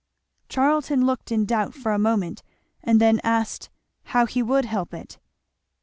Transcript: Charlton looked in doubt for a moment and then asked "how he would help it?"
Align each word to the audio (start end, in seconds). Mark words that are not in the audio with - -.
Charlton 0.49 1.05
looked 1.05 1.31
in 1.31 1.45
doubt 1.45 1.75
for 1.75 1.91
a 1.91 1.99
moment 1.99 2.41
and 2.81 2.99
then 2.99 3.21
asked 3.23 3.69
"how 4.05 4.25
he 4.25 4.41
would 4.41 4.65
help 4.65 4.95
it?" 4.95 5.19